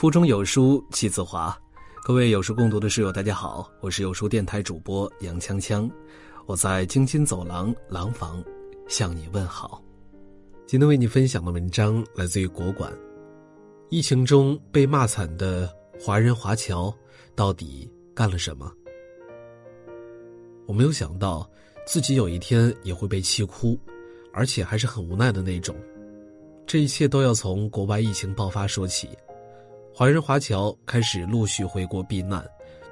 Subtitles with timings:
[0.00, 1.54] 腹中有书气自华，
[2.02, 5.90] 各位有书共读的室友，大家好，我是有书电台主播杨锵锵，
[6.46, 8.42] 我在京津走廊廊坊
[8.88, 9.84] 向你问好。
[10.66, 12.90] 今天为你分享的文章来自于国馆。
[13.90, 16.90] 疫情中被骂惨的华人华侨
[17.34, 18.72] 到底干了什么？
[20.64, 21.46] 我没有想到
[21.86, 23.78] 自己有一天也会被气哭，
[24.32, 25.76] 而且还是很无奈的那种。
[26.66, 29.06] 这一切都要从国外疫情爆发说起。
[29.92, 32.42] 华人华侨开始陆续回国避难，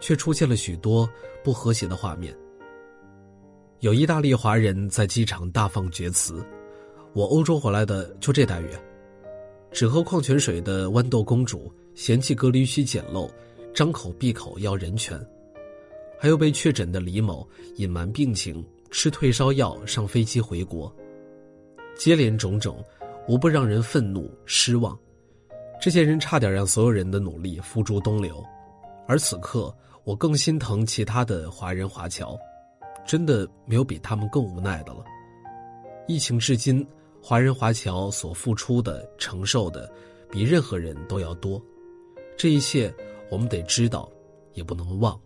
[0.00, 1.08] 却出现了许多
[1.42, 2.36] 不和谐的画面。
[3.80, 6.44] 有意大利华人在机场大放厥词
[7.14, 8.68] ：“我欧洲回来的就这待遇。”
[9.70, 13.30] 只喝矿泉水的豌豆公主嫌弃隔离区简陋，
[13.72, 15.18] 张口闭口要人权；
[16.18, 20.94] 还有被确诊的李某隐瞒病情，吃退烧药上飞机回国。
[21.96, 22.84] 接连种种，
[23.28, 24.98] 无不让人愤怒失望。
[25.80, 28.44] 这些人差点让所有人的努力付诸东流，
[29.06, 32.36] 而此刻我更心疼其他的华人华侨，
[33.06, 35.04] 真的没有比他们更无奈的了。
[36.08, 36.86] 疫情至今，
[37.22, 39.90] 华人华侨所付出的、承受的，
[40.30, 41.62] 比任何人都要多。
[42.36, 42.92] 这一切
[43.30, 44.10] 我们得知道，
[44.54, 45.18] 也不能忘。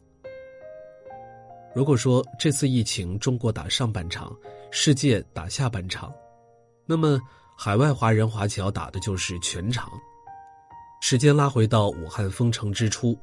[1.74, 4.36] 如果说这次疫情中国打上半场，
[4.70, 6.12] 世界打下半场，
[6.84, 7.18] 那么
[7.56, 9.90] 海外华人华侨打的就是全场。
[11.04, 13.18] 时间拉回到武汉封城之初，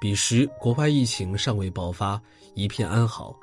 [0.00, 2.22] 彼时国外疫情尚未爆发，
[2.54, 3.36] 一片安好。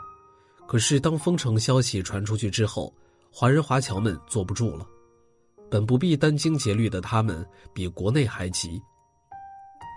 [0.65, 2.91] 可是当封城消息传出去之后，
[3.29, 4.87] 华人华侨们坐不住了。
[5.69, 8.81] 本不必殚精竭虑的他们，比国内还急。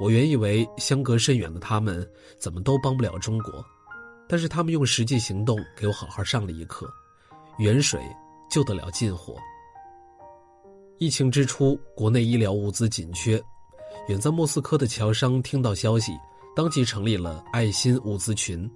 [0.00, 2.04] 我原以为相隔甚远的他们
[2.40, 3.64] 怎么都帮不了中国，
[4.28, 6.92] 但是他们用实际行动给我好好上了一课：
[7.58, 8.02] 远水
[8.50, 9.36] 救得了近火。
[10.98, 13.40] 疫情之初，国内医疗物资紧缺。
[14.08, 16.12] 远在莫斯科的侨商听到消息，
[16.54, 18.70] 当即成立了爱心物资群，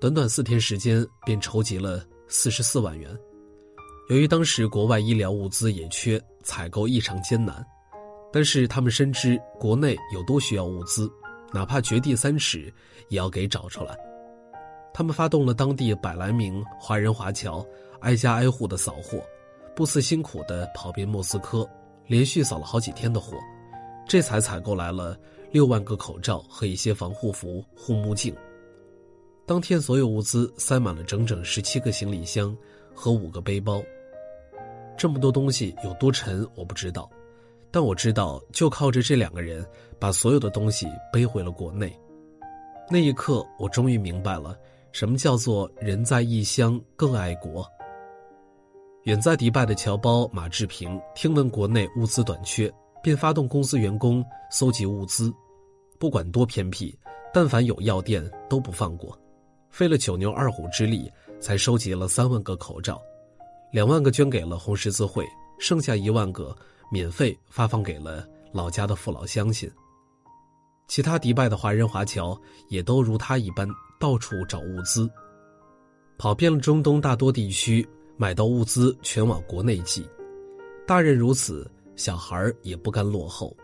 [0.00, 3.10] 短短四天时间便筹集了四十四万元。
[4.08, 7.64] 由于当时国外医疗物资也缺，采购异常艰难，
[8.32, 11.10] 但是他们深知国内有多需要物资，
[11.52, 12.72] 哪怕掘地三尺
[13.08, 13.96] 也要给找出来。
[14.92, 17.64] 他们发动了当地百来名华人华侨，
[18.00, 19.22] 挨家挨户的扫货，
[19.76, 21.68] 不辞辛苦的跑遍莫斯科，
[22.06, 23.36] 连续扫了好几天的货。
[24.10, 25.16] 这才采购来了
[25.52, 28.34] 六万个口罩和一些防护服、护目镜。
[29.46, 32.56] 当天，所有物资塞满了整整十七个行李箱
[32.92, 33.80] 和五个背包。
[34.98, 37.08] 这么多东西有多沉，我不知道，
[37.70, 39.64] 但我知道，就靠着这两个人，
[39.96, 41.96] 把所有的东西背回了国内。
[42.90, 44.58] 那一刻，我终于明白了，
[44.90, 47.64] 什么叫做人在异乡更爱国。
[49.04, 52.68] 远在迪拜的侨胞马志平听闻国内物资短缺。
[53.02, 55.32] 便发动公司员工搜集物资，
[55.98, 56.96] 不管多偏僻，
[57.32, 59.18] 但凡有药店都不放过，
[59.70, 63.00] 费了九牛二虎之力才收集了三万个口罩，
[63.72, 65.26] 两万个捐给了红十字会，
[65.58, 66.56] 剩下一万个
[66.90, 69.70] 免费发放给了老家的父老乡亲。
[70.88, 72.38] 其他迪拜的华人华侨
[72.68, 73.66] 也都如他一般
[73.98, 75.08] 到处找物资，
[76.18, 80.04] 跑遍了中东大多地区，买到物资全往国内寄，
[80.86, 81.70] 大人如此。
[82.00, 83.54] 小孩也不甘落后，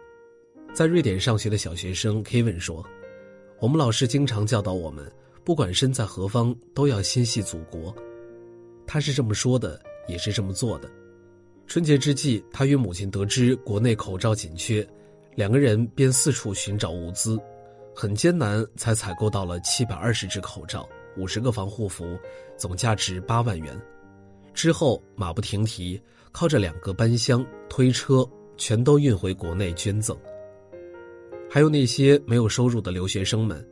[0.75, 2.85] 在瑞典上学的小学生 Kevin 说
[3.63, 5.11] ：“我们老师经常教导我们，
[5.43, 7.97] 不管身在何方，都要心系祖国。”
[8.87, 10.91] 他是这么说的，也是这么做的。
[11.67, 14.87] 春节之际，他与母亲得知国内口罩紧缺，
[15.35, 17.41] 两个人便四处寻找物资，
[17.95, 20.87] 很艰难才采购到了七百二十只口罩、
[21.17, 22.05] 五十个防护服，
[22.59, 23.81] 总价值八万元。
[24.53, 25.99] 之后马不停蹄。
[26.37, 28.23] 靠着两个搬箱推车，
[28.59, 30.15] 全都运回国内捐赠。
[31.49, 33.67] 还有那些没有收入的留学生们，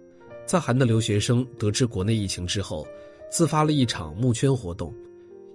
[0.46, 2.86] 在韩的留学生得知国内疫情之后，
[3.30, 4.94] 自发了一场募捐活动，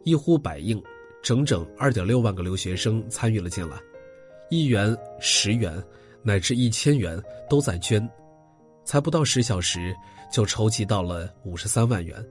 [0.03, 0.79] 一呼百应，
[1.23, 3.82] 整整二点六万个留学生参与了进来，
[4.52, 5.84] 一元、十元
[6.22, 7.20] 乃至一千元
[7.50, 8.08] 都在捐，
[8.85, 9.96] 才不到十小时
[10.32, 12.23] 就筹集到了五十三万元。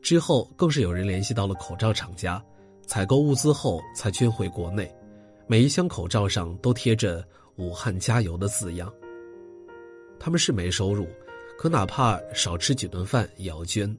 [0.00, 2.42] 之后更是有人联系到了口罩厂家。
[2.88, 4.90] 采购物资后才捐回国内，
[5.46, 7.22] 每一箱口罩上都贴着
[7.56, 8.90] “武汉加油”的字样。
[10.18, 11.06] 他们是没收入，
[11.58, 13.94] 可哪怕少吃几顿饭也要捐，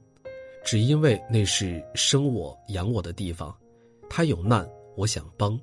[0.64, 3.56] 只因为那是生我养我的地方，
[4.08, 5.58] 他有难我想帮。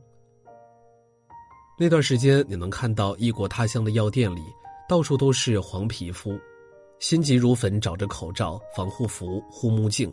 [1.77, 4.41] 那段时间，你能看到异国他乡的药店里
[4.87, 6.39] 到处都是黄皮肤，
[6.99, 10.11] 心急如焚找着口罩、防护服、护目镜，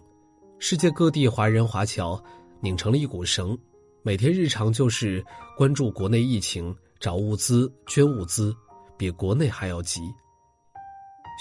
[0.59, 2.21] 世界各地华人华侨。
[2.65, 3.57] 拧成了一股绳，
[4.03, 5.23] 每天日常就是
[5.55, 8.57] 关注国内疫情、找物资、捐物资，
[8.97, 10.01] 比国内还要急。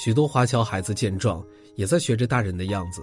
[0.04, 1.42] 许多华侨孩子见状，
[1.78, 3.02] 也在学着大人的样子，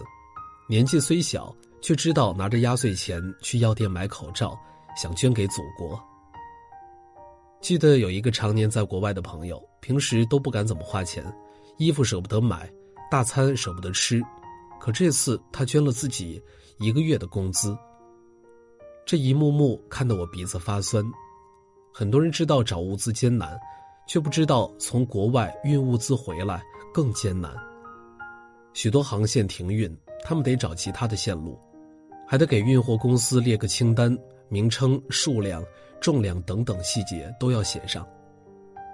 [0.69, 4.55] 年纪虽小，却知道拿着压岁钱去药店买口罩，
[4.95, 5.99] 想捐给祖国。
[7.63, 11.25] 记得有一个常年在国外的朋友，平时都不敢怎么花钱，
[11.79, 12.71] 衣服舍不得买，
[13.11, 14.23] 大餐舍不得吃，
[14.79, 16.39] 可这次他捐了自己
[16.79, 17.75] 一个月的工资。
[19.11, 21.05] 这一幕幕看得我鼻子发酸。
[21.93, 23.59] 很多人知道找物资艰难，
[24.07, 26.63] 却不知道从国外运物资回来。
[26.95, 27.53] 更艰难。
[28.73, 29.93] 许多航线停运，
[30.23, 31.59] 他们得找其他的线路，
[32.25, 34.17] 还得给运货公司列个清单，
[34.49, 35.61] 名称、数量、
[36.01, 38.07] 重量等等细节都要写上。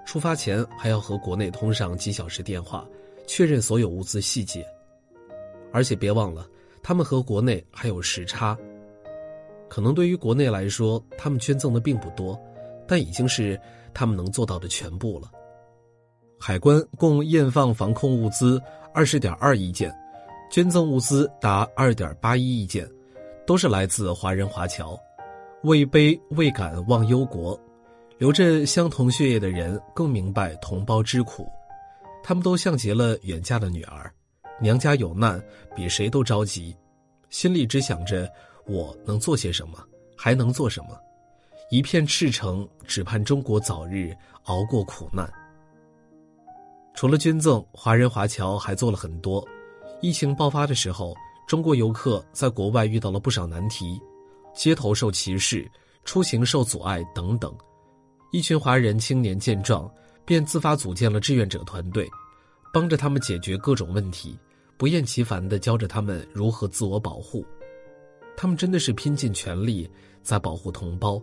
[0.06, 2.88] 出发前还要和国内通上几小时电话，
[3.26, 4.66] 确认所有物资细节。
[5.74, 6.48] 而且别忘了，
[6.82, 8.56] 他们和国内还有时差。
[9.68, 12.38] 可能对于国内来说，他们捐赠的并不多，
[12.86, 13.60] 但已经是
[13.92, 15.30] 他们能做到的全部了。
[16.38, 19.92] 海关共验放防控物资二十点二亿件，
[20.50, 22.88] 捐赠物资达二点八一亿件，
[23.46, 24.98] 都是来自华人华侨。
[25.62, 27.58] 位卑未敢忘忧国，
[28.18, 31.48] 流着相同血液的人更明白同胞之苦。
[32.22, 34.12] 他们都像极了远嫁的女儿，
[34.60, 35.42] 娘家有难，
[35.74, 36.76] 比谁都着急，
[37.30, 38.30] 心里只想着
[38.66, 39.78] 我能做些什么，
[40.16, 40.98] 还能做什么，
[41.70, 44.14] 一片赤诚，只盼中国早日
[44.44, 45.30] 熬过苦难。
[46.94, 49.46] 除了捐赠，华人华侨还做了很多。
[50.00, 51.14] 疫情爆发的时候，
[51.46, 54.00] 中国游客在国外遇到了不少难题，
[54.54, 55.70] 街头受歧视，
[56.04, 57.54] 出行受阻碍等等。
[58.32, 59.88] 一群华人青年见状，
[60.24, 62.08] 便自发组建了志愿者团队，
[62.72, 64.36] 帮着他们解决各种问题，
[64.76, 67.44] 不厌其烦地教着他们如何自我保护。
[68.36, 69.88] 他们真的是拼尽全力
[70.22, 71.22] 在保护同胞，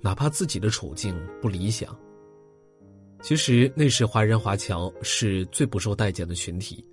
[0.00, 1.96] 哪怕自己的处境不理想。
[3.22, 6.84] 其实那时华人华侨是最不受待见的群体，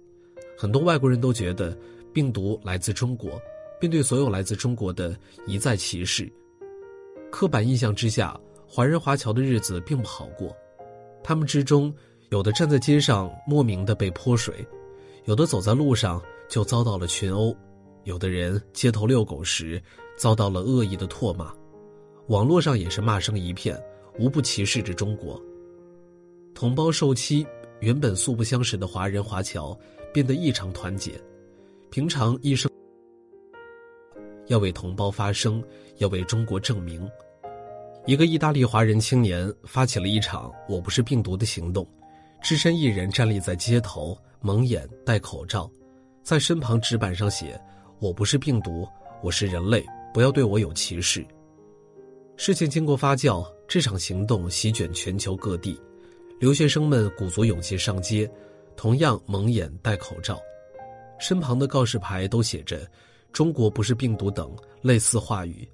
[0.57, 1.77] 很多外国人都觉得
[2.13, 3.41] 病毒来自中国，
[3.79, 6.31] 并对所有来自中国的一再歧视。
[7.29, 10.55] 刻板印象之下，华人华侨的日子并不好过，
[11.23, 11.93] 他们之中
[12.29, 14.65] 有的站在街上莫名的被泼水，
[15.25, 17.55] 有的走在路上就遭到了群殴，
[18.03, 19.81] 有的人街头遛狗时
[20.17, 21.53] 遭到了恶意的唾骂，
[22.27, 23.79] 网络上也是骂声一片，
[24.17, 25.41] 无不歧视着中国。
[26.53, 27.45] 同胞受欺，
[27.79, 29.77] 原本素不相识的华人华侨
[30.13, 31.19] 变得异常团结。
[31.89, 32.69] 平常一生
[34.47, 35.63] 要为同胞发声，
[35.97, 37.09] 要为中国证明。
[38.05, 41.87] 一个意大利华人青年发起了一场“我不是病毒”的行动，
[42.41, 45.69] 只身一人站立在街头，蒙眼戴口罩，
[46.23, 47.59] 在身旁纸板上写
[48.01, 48.87] ：“我不是病毒，
[49.21, 51.23] 我是人类，不要对我有歧视。”
[52.35, 55.79] 事情经过发酵，这场行动席卷全球各地。
[56.39, 58.27] 留学生们鼓足勇气上街，
[58.75, 60.39] 同样蒙眼戴口罩，
[61.19, 62.89] 身旁的告示牌都写着
[63.31, 64.51] “中国不是病毒”等
[64.81, 65.69] 类似话语。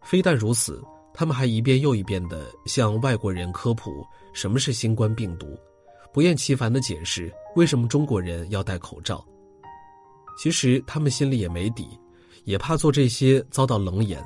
[0.00, 0.80] 非但如此，
[1.12, 5.58] 他们还一遍又一遍地向外国人科普什么是新冠病毒，
[6.12, 9.26] 不厌其烦地解释为什么中国人要戴口罩。
[10.36, 11.86] 其实他们心里也没底，
[12.44, 14.22] 也怕做这些遭到冷眼，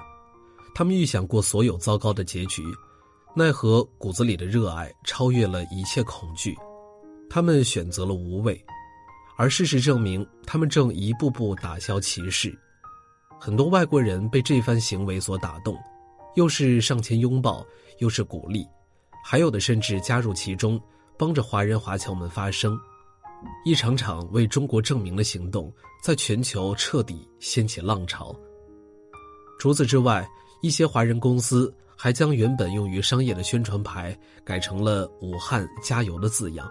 [0.75, 2.63] 他们预想过所有糟糕的结局。
[3.35, 6.57] 奈何骨子里的热爱超越了一切恐惧，
[7.29, 8.59] 他们选择了无畏，
[9.37, 12.57] 而事实证明，他们正一步步打消歧视。
[13.39, 15.77] 很多外国人被这番行为所打动，
[16.35, 17.63] 又是上前拥抱，
[17.99, 18.67] 又是鼓励，
[19.23, 20.81] 还有的甚至加入其中，
[21.19, 22.79] 帮着华人华侨们发声。
[23.65, 25.73] 一场场为中国证明的行动，
[26.03, 28.35] 在全球彻底掀起浪潮。
[29.59, 30.29] 除此之外，
[30.63, 31.75] 一些华人公司。
[31.99, 36.71] 还将原本用于商业的宣传牌改成了“武汉加油”的字样。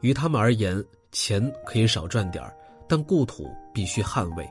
[0.00, 2.42] 于他们而言，钱可以少赚点
[2.88, 4.44] 但故土必须捍卫。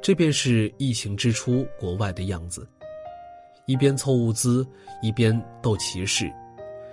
[0.00, 2.66] 这便是疫情之初国外的样子：
[3.66, 4.66] 一边凑物资，
[5.02, 6.32] 一边斗歧视。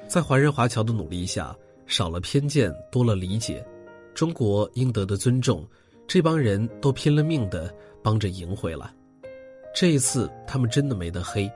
[0.05, 1.55] 在华人华侨的努力下，
[1.91, 3.62] 少了偏见，多了理解，
[4.13, 5.67] 中国应得的尊重，
[6.07, 7.71] 这帮人都拼了命的
[8.01, 8.89] 帮着赢回来。
[9.75, 11.51] 这一次，他们真的没得黑。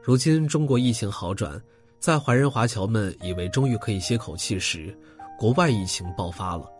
[0.00, 1.60] 如今中国疫情好转，
[1.98, 4.96] 在华人华侨们以为终于可以歇口气时，
[5.36, 6.70] 国外疫情爆发了。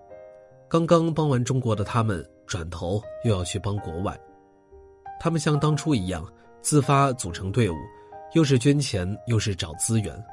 [0.68, 4.16] 刚刚帮完中国的他们，转头又要去帮国外。
[5.18, 6.24] 他们像当初一样，
[6.62, 7.74] 自发组成队伍，
[8.34, 10.24] 又是捐钱，又是找资源，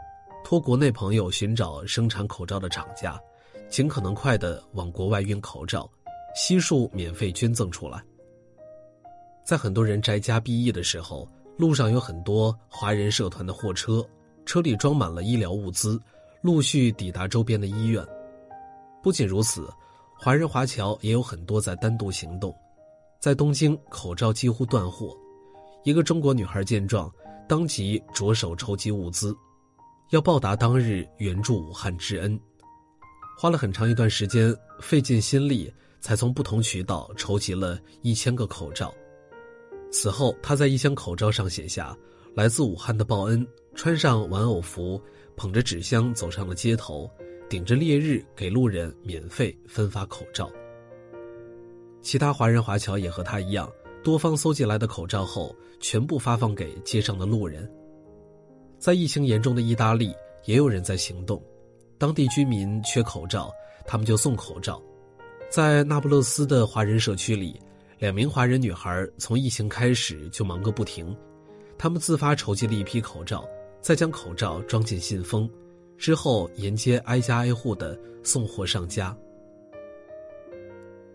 [0.46, 3.20] 托国内朋友寻找生产口罩的厂家，
[3.68, 5.90] 尽可能快的往国外运口罩，
[6.36, 8.00] 悉数免费捐赠出来。
[9.44, 11.28] 在很多人宅家避疫的时候。
[11.58, 14.06] 路上有很多华人社团的货车，
[14.46, 15.98] 车里装满了医疗物资，
[16.42, 18.06] 陆续抵达周边的医院。
[19.02, 19.74] 不仅如此，
[20.20, 22.54] 华人华侨也有很多在单独行动。
[23.22, 25.16] 在东京，口罩几乎断货。
[25.86, 27.10] 一个中国女孩见状，
[27.48, 29.34] 当即着手筹集物资，
[30.10, 32.40] 要报答当日援助武汉之恩。
[33.38, 38.94] 花了很长一段时间，费尽心力，才从不同渠道筹集了一千个口罩。
[39.92, 41.98] 此后，他在一箱口罩上写下
[42.36, 43.46] “来自武汉的报恩”，
[43.76, 45.02] 穿上玩偶服，
[45.36, 47.10] 捧着纸箱走上了街头，
[47.50, 50.50] 顶着烈日给路人免费分发口罩。
[52.02, 53.70] 其他华人华侨也和他一样，
[54.04, 57.70] 多方搜集来的口罩后，全部发放给街上的路人。
[58.86, 61.42] 在疫情严重的意大利，也有人在行动，
[61.98, 63.51] 当地居民缺口罩，
[63.84, 64.80] 他们就送口罩。
[65.50, 67.60] 在那不勒斯的华人社区里，
[67.98, 71.18] 两名华人女孩从疫情开始就忙个不停，
[71.80, 73.44] 他们自发筹集了一批口罩，
[73.82, 75.50] 再将口罩装进信封，
[75.98, 79.18] 之后沿街挨家挨户的送货上家。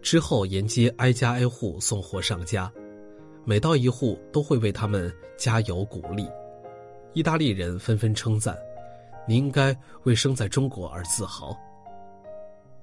[0.02, 2.68] 之后沿街挨家挨户送货上家，
[3.44, 5.08] 每到一户都会为他们
[5.38, 6.26] 加油鼓励。
[7.12, 8.56] 意大利人纷纷称赞
[9.26, 11.56] ：“你应该为生在中国而自豪。”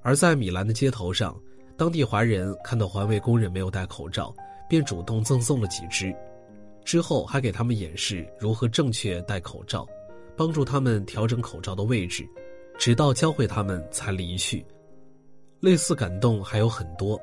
[0.04, 1.40] 而在米兰的街头上，
[1.78, 4.34] 当地华人看到环卫工人没有戴口罩，
[4.70, 6.16] 便主动赠送了几只，
[6.84, 9.88] 之后还给他们演示如何正确戴口罩，
[10.36, 12.28] 帮助他们调整口罩的位置，
[12.78, 14.66] 直到教会他们才离去。
[15.60, 17.20] 类似感动还有很多，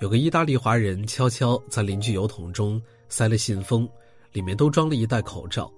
[0.00, 3.88] 有个意大利华人悄悄在邻居油桶中塞了信封，
[4.32, 5.70] 里面都装了一袋口罩。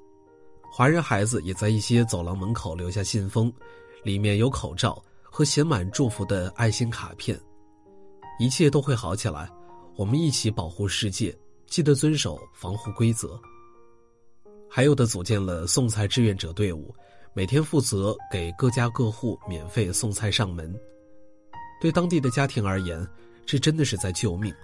[0.73, 3.53] 华人孩子也在一些走廊门口留下信封，
[4.05, 7.39] 里面有口罩和写满祝福的爱心卡片。
[8.39, 9.51] 一切都会好起来，
[9.97, 11.37] 我们一起保护世界，
[11.67, 13.39] 记得遵守防护规则。
[14.71, 16.95] 还有的组建了送菜志愿者队伍，
[17.35, 20.75] 每天负责给各家各户免费送菜上门。
[21.81, 23.07] 对当地的家庭而言，
[23.45, 24.55] 这真的是在救命。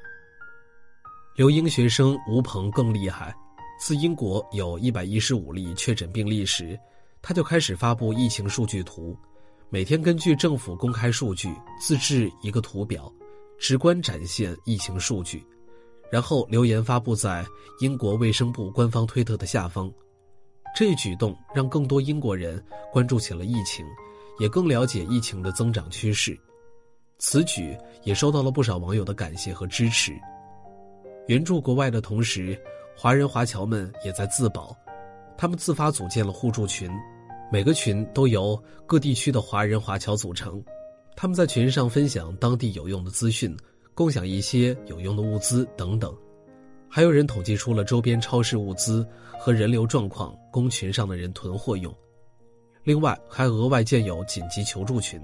[1.35, 3.35] 留英学生吴鹏更厉害，
[3.79, 6.79] 自英国有一百一十五例确诊病例时，
[7.21, 9.17] 他就开始发布疫情数据图，
[9.69, 13.13] 每天根据政府公开数据自制一个图表，
[13.59, 15.45] 直观展现疫情数据，
[16.11, 17.45] 然后留言发布在
[17.81, 19.93] 英国卫生部官方推特的下方。
[20.75, 23.85] 这一举动让更多英国人关注起了疫情，
[24.39, 26.39] 也更了解疫情的增长趋势。
[27.19, 30.13] 此举也收到了不少网友的感谢和支持。
[31.29, 32.59] 援助国外的同时，
[32.99, 34.75] 华人华侨们也在自保，
[35.37, 36.91] 他们自发组建了互助群，
[37.53, 40.65] 每个群都由各地区的华人华侨组成。
[41.15, 43.55] 他们在群上分享当地有用的资讯，
[43.95, 46.17] 共享一些有用的物资等等。
[46.89, 49.07] 还有人统计出了周边超市物资
[49.39, 51.95] 和人流状况，供群上的人囤货用。
[52.83, 55.21] 另外，还额外建有紧急求助群。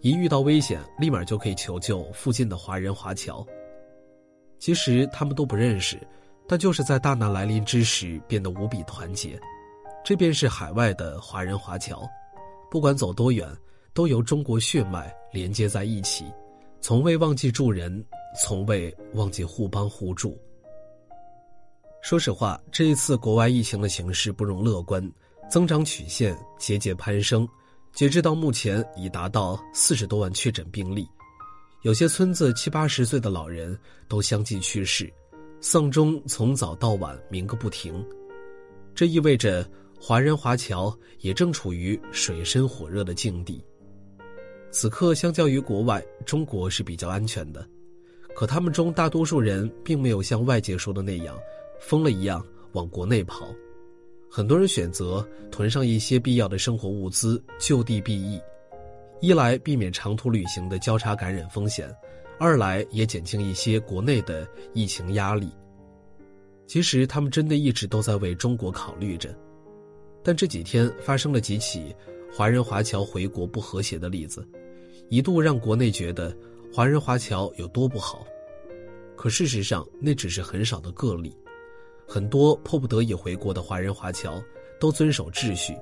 [0.00, 3.44] 一遇到危险，立马就可以求救附近的华人华侨。
[4.60, 5.98] 其实他们都不认识，
[6.48, 9.40] 但就是在大难来临之时变得无比团结。
[10.04, 12.08] 这便是海外的华人华侨，
[12.70, 13.46] 不管走多远，
[13.92, 16.24] 都由中国血脉连接在一起，
[16.80, 18.02] 从未忘记助人，
[18.42, 20.40] 从未忘记互帮互助。
[22.02, 25.06] 说实话，这一次国外疫情的形势不容乐观，
[25.50, 27.46] 增长曲线节节攀升。
[27.92, 31.06] 截至到目前，已达到四十多万确诊病例，
[31.82, 33.78] 有些村子七八十岁的老人
[34.08, 35.12] 都相继去世，
[35.60, 38.04] 丧钟从早到晚鸣个不停。
[38.94, 39.66] 这意味着
[40.00, 43.62] 华人华侨也正处于水深火热的境地。
[44.70, 47.66] 此刻，相较于国外，中国是比较安全的，
[48.34, 51.36] 可他们中大多数人并没有像外界说的那样，
[51.80, 53.48] 疯了一样往国内跑。
[54.30, 58.40] 很多人选择囤上一些必要的生活物资，就地避疫，
[59.20, 61.92] 一来避免长途旅行的交叉感染风险，
[62.40, 65.52] 二来也减轻一些国内的疫情压力。
[66.66, 69.36] 其实他们真的一直都在为中国考虑着，
[70.24, 71.94] 但这几天发生了几起
[72.32, 74.48] 华人华侨回国不和谐的例子，
[75.10, 76.34] 一度让国内觉得
[76.72, 78.26] 华人华侨有多不好，
[79.16, 81.36] 可事实上那只是很少的个例。
[82.08, 84.42] 很多迫不得已回国的华人华侨
[84.80, 85.76] 都遵守秩序。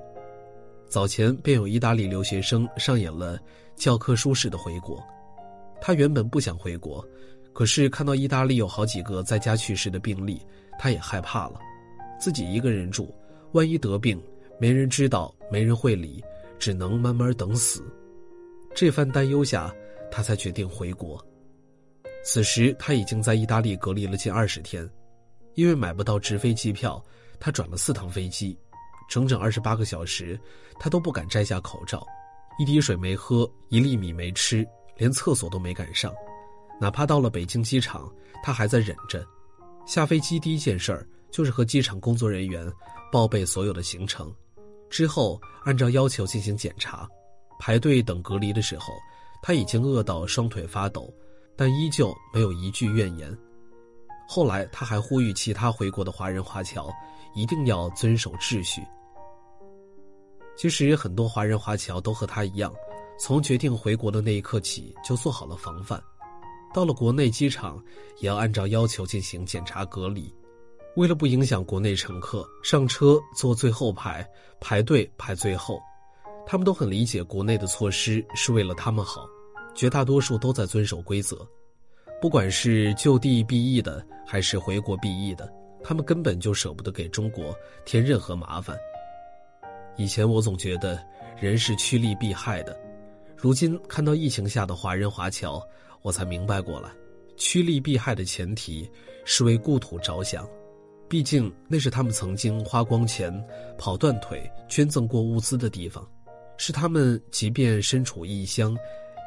[0.89, 3.39] 早前便有意大利留学生上演了
[3.77, 5.01] 教科书式的回国。
[5.81, 7.05] 他原本不想回国，
[7.53, 10.41] 可是看到意大利有好几个在家去世的病例，
[10.77, 11.59] 他也害怕了。
[12.19, 13.13] 自己一个人住，
[13.53, 14.21] 万一得病，
[14.59, 16.23] 没人知道，没人会理，
[16.57, 17.83] 只能慢慢等死。
[18.75, 19.73] 这番担忧下，
[20.11, 21.23] 他才决定回国。
[22.23, 24.87] 此时他已经在意大利隔离了近二十天。
[25.55, 27.03] 因为买不到直飞机票，
[27.37, 28.57] 他转了四趟飞机，
[29.09, 30.39] 整整二十八个小时，
[30.79, 32.05] 他都不敢摘下口罩，
[32.59, 34.65] 一滴水没喝，一粒米没吃，
[34.99, 36.13] 连厕所都没敢上。
[36.79, 38.07] 哪怕到了北京机场，
[38.43, 39.25] 他还在忍着。
[39.87, 42.71] 下飞机第一件事儿就是和机场工作人员
[43.11, 44.31] 报备所有的行程，
[44.87, 47.09] 之后按照要求进行检查。
[47.59, 48.93] 排队等隔离的时候，
[49.41, 51.11] 他已经饿到双腿发抖，
[51.57, 53.35] 但依旧没有一句怨言。
[54.27, 56.89] 后来他还呼吁其他回国的华人华侨
[57.33, 58.81] 一定要遵守秩序。
[60.55, 62.73] 其实很多华人华侨都和他一样，
[63.19, 66.01] 从决定回国的那一刻起就做好了防范。
[66.73, 67.83] 到了国内机场，
[68.19, 70.33] 也要按照要求进行检查隔离。
[70.95, 74.27] 为了不影响国内乘客上车坐最后排，
[74.59, 75.79] 排队排最后，
[76.45, 79.27] 他们都很理解国内的措施是为了他们好，
[79.75, 81.47] 绝大多数都在遵守规则。
[82.21, 85.51] 不管是就地避疫的，还是回国避疫的，
[85.83, 88.77] 他们根本就舍不得给中国添任何麻烦。
[89.95, 91.01] 以前我总觉得
[91.39, 92.77] 人是趋利避害的，
[93.39, 95.61] 如今看到疫情下的华人华侨。
[96.01, 96.89] 我才明白过来，
[97.35, 98.89] 趋利避害的前提
[99.25, 100.47] 是为故土着想，
[101.09, 103.33] 毕竟那是他们曾经花光钱、
[103.77, 106.09] 跑断腿、捐赠过物资的地方，
[106.55, 108.77] 是他们即便身处异乡，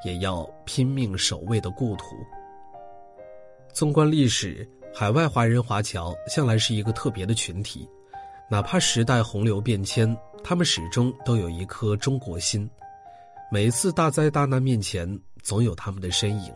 [0.02, 2.04] 也要拼命守卫的故土。
[3.74, 7.86] 纵观历史，海外华人华侨向来是一个特别的群体，
[8.50, 12.66] 哪怕时代洪流变迁，他们始终都有一颗中国心。
[13.52, 15.06] 每次大灾大难面前。
[15.42, 16.54] 总有他们的身影。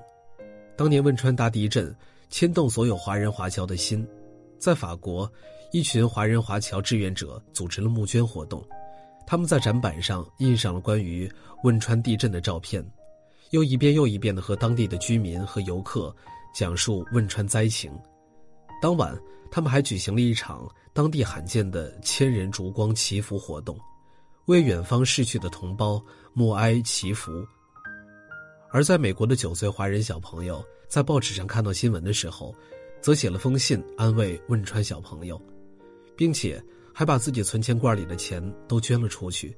[0.76, 1.94] 当年汶川大地震
[2.30, 4.06] 牵动所有华人华侨的心，
[4.60, 5.30] 在法国，
[5.72, 8.64] 一群华人华侨志愿者组织了募捐活动。
[9.26, 11.28] 他们在展板上印上了关于
[11.64, 12.82] 汶川地震的照片，
[13.50, 16.14] 又一遍又一遍地和当地的居民和游客
[16.54, 17.90] 讲述汶川灾情。
[18.80, 19.18] 当晚，
[19.50, 23.76] 他们还举行了一场当地罕见的千人烛光祈福活动，
[24.46, 27.46] 为远方逝去的同胞默哀祈福。
[28.70, 32.54] 而在美国的九岁华人小朋友在报纸上看到新闻的时候，
[33.00, 35.40] 则写了封信安慰汶川小朋友，
[36.16, 39.56] 并且还把自己存钱罐里的钱都捐了出去，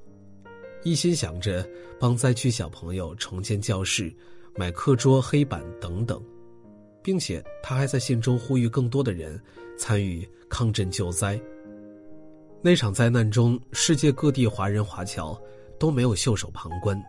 [0.83, 1.67] 一心想着
[1.99, 4.13] 帮灾区小朋友重建教室、
[4.55, 6.23] 买课桌、黑板等等，
[7.03, 9.39] 并且他还在信中呼吁更多的人
[9.77, 11.39] 参与抗震救灾。
[12.61, 15.39] 那场灾难中，世界各地华人华侨
[15.79, 17.01] 都没有袖手旁观。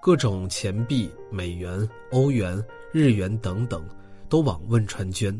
[0.00, 3.84] 各种钱币、美元、欧元、日元等等，
[4.28, 5.36] 都往汶川捐。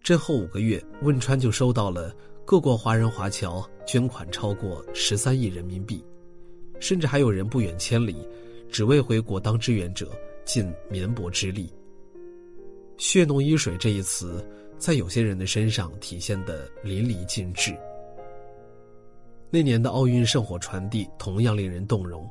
[0.00, 2.14] 震后五个月，汶川就收到了
[2.44, 6.04] 各国华人华侨捐款超过十三亿人民币，
[6.78, 8.16] 甚至还有人不远千里，
[8.70, 10.12] 只为回国当志愿者
[10.44, 11.68] 尽绵薄之力。
[12.98, 14.46] 血浓于水这一词，
[14.78, 17.76] 在有些人的身上体现得淋漓尽致。
[19.54, 22.28] 那年的奥运圣火传递同样令人动容。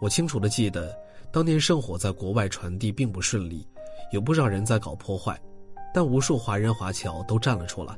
[0.00, 0.98] 我清楚的记得，
[1.30, 3.68] 当年圣火在国外传递并不顺利，
[4.10, 5.38] 有不少人在搞破坏，
[5.92, 7.94] 但无数华人华侨都站了出来。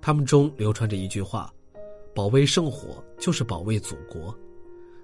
[0.00, 1.48] 他们中流传着一句话
[2.12, 4.36] ：“保卫圣火就是保卫祖国。”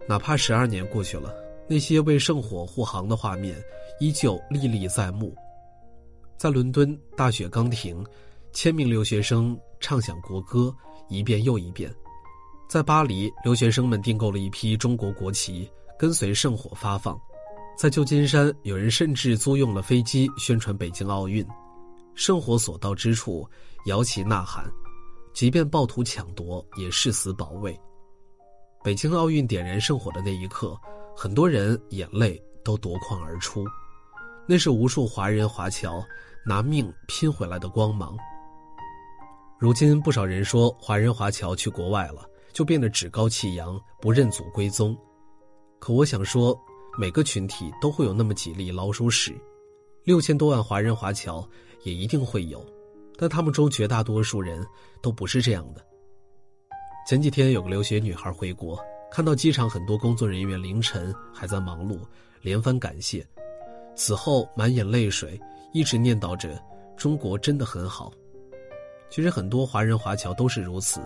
[0.08, 1.32] 哪怕十二年过去了，
[1.68, 3.62] 那些为圣火护航的画面
[4.00, 5.32] 依旧历历在目。
[6.36, 8.04] 在伦敦，大雪刚停，
[8.50, 10.74] 千名留学生唱响国歌，
[11.08, 11.88] 一遍又一遍。
[12.72, 15.70] 在巴黎，留学生们订购了一批中国国旗。
[15.98, 17.20] 跟随圣火发放，
[17.76, 21.46] 在旧金山，有人甚至租用了飞机宣传北京奥运。
[22.14, 23.46] 圣火所到之处，
[23.84, 24.64] 摇旗呐喊，
[25.34, 27.78] 即便暴徒抢夺，也誓死保卫。
[28.82, 30.74] 北京奥运点燃圣火的那一刻，
[31.14, 33.66] 很多人眼泪都夺眶而出，
[34.48, 36.02] 那是无数华人华侨
[36.46, 38.16] 拿命拼回来的光芒。
[39.58, 44.96] 如今，不少人说华人华侨去国外了，就变得趾高气扬，不认祖归宗。
[45.78, 46.58] 可我想说，
[46.98, 49.34] 每个群体都会有那么几粒老鼠屎，
[50.04, 51.48] 六千多万华人华侨
[51.82, 52.64] 也一定会有，
[53.16, 54.64] 但他们中绝大多数人
[55.00, 55.84] 都不是这样的。
[57.08, 58.78] 前几天有个留学女孩回国，
[59.10, 61.98] 看到机场很多工作人员凌晨还在忙碌，
[62.42, 63.26] 连番感谢，
[63.96, 65.40] 此后满眼泪水，
[65.72, 66.62] 一直念叨着
[66.96, 68.12] 中国真的很好。
[69.10, 71.00] 其实很多华人华侨都是如此，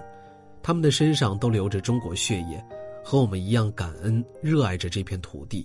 [0.67, 2.61] 他们的身上都流着中国血液。
[3.05, 5.65] 和我们一样感恩、热爱着这片土地。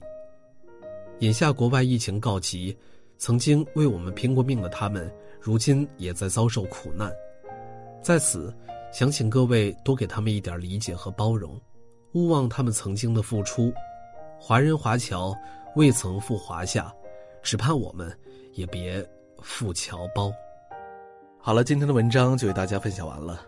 [1.22, 2.78] 眼下国外疫情告急，
[3.18, 7.12] 曾经为我们拼过命的他们，如今也在遭受苦难。
[8.04, 8.56] 在此，
[8.94, 11.60] 想请各位多给他们一点理解和包容，
[12.12, 13.74] 勿忘他们曾经的付出。
[14.40, 15.36] 华人华侨
[15.76, 16.94] 未曾赴华夏，
[17.42, 18.16] 只盼我们
[18.54, 19.04] 也别
[19.42, 20.32] 负侨胞。
[21.40, 23.48] 好了，今天的文章就为大家分享完了。